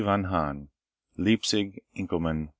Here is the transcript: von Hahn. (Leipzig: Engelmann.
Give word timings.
von 0.03 0.31
Hahn. 0.31 0.69
(Leipzig: 1.15 1.83
Engelmann. 1.93 2.49